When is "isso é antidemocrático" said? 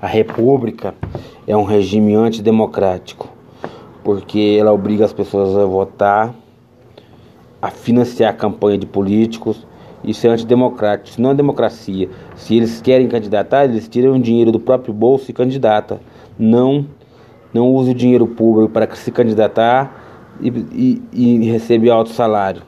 10.04-11.08